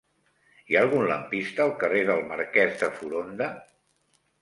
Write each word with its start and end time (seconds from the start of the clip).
Hi 0.71 0.77
ha 0.77 0.81
algun 0.85 1.05
lampista 1.11 1.63
al 1.67 1.75
carrer 1.85 2.01
del 2.09 2.25
Marquès 2.33 2.77
de 2.83 2.93
Foronda? 2.99 3.55